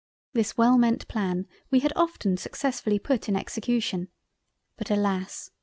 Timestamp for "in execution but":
3.29-4.89